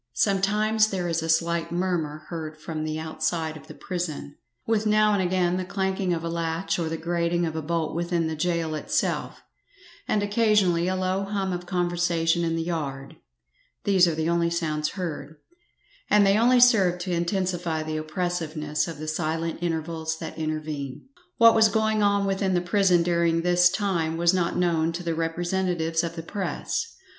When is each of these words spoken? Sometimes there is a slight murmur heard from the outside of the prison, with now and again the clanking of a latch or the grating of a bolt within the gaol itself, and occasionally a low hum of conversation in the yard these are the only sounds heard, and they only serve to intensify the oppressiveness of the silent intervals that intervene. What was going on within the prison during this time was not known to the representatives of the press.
Sometimes 0.15 0.87
there 0.87 1.07
is 1.07 1.21
a 1.21 1.29
slight 1.29 1.71
murmur 1.71 2.23
heard 2.29 2.57
from 2.57 2.83
the 2.85 2.97
outside 2.97 3.55
of 3.55 3.67
the 3.67 3.75
prison, 3.75 4.35
with 4.65 4.87
now 4.87 5.13
and 5.13 5.21
again 5.21 5.57
the 5.57 5.63
clanking 5.63 6.11
of 6.11 6.23
a 6.23 6.27
latch 6.27 6.79
or 6.79 6.89
the 6.89 6.97
grating 6.97 7.45
of 7.45 7.55
a 7.55 7.61
bolt 7.61 7.95
within 7.95 8.25
the 8.25 8.35
gaol 8.35 8.73
itself, 8.73 9.43
and 10.07 10.23
occasionally 10.23 10.87
a 10.87 10.95
low 10.95 11.23
hum 11.25 11.53
of 11.53 11.67
conversation 11.67 12.43
in 12.43 12.55
the 12.55 12.63
yard 12.63 13.17
these 13.83 14.07
are 14.07 14.15
the 14.15 14.27
only 14.27 14.49
sounds 14.49 14.89
heard, 14.89 15.35
and 16.09 16.25
they 16.25 16.35
only 16.35 16.59
serve 16.59 16.97
to 16.97 17.11
intensify 17.11 17.83
the 17.83 17.97
oppressiveness 17.97 18.87
of 18.87 18.97
the 18.97 19.07
silent 19.07 19.61
intervals 19.61 20.17
that 20.17 20.35
intervene. 20.35 21.07
What 21.37 21.53
was 21.53 21.67
going 21.67 22.01
on 22.01 22.25
within 22.25 22.55
the 22.55 22.59
prison 22.61 23.03
during 23.03 23.43
this 23.43 23.69
time 23.69 24.17
was 24.17 24.33
not 24.33 24.57
known 24.57 24.93
to 24.93 25.03
the 25.03 25.13
representatives 25.13 26.03
of 26.03 26.15
the 26.15 26.23
press. 26.23 26.95